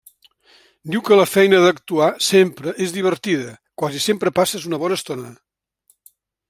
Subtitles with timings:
[0.93, 5.33] Diu que la feina d'actuar, sempre, és divertida, quasi sempre passes una bona estona.